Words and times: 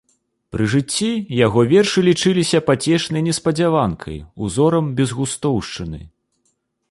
Пры 0.53 0.63
жыцці 0.73 1.09
яго 1.39 1.65
вершы 1.73 1.99
лічыліся 2.09 2.63
пацешнай 2.71 3.23
неспадзяванкай, 3.27 4.17
узорам 4.47 4.85
безгустоўшчыны. 5.01 6.01